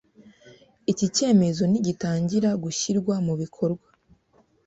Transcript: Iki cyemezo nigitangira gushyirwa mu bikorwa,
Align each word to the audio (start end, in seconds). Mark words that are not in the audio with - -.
Iki 0.91 1.05
cyemezo 1.15 1.63
nigitangira 1.67 2.49
gushyirwa 2.63 3.15
mu 3.25 3.33
bikorwa, 3.41 3.87